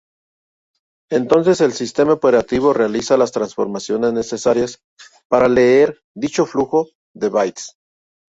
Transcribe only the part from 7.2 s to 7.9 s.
bytes.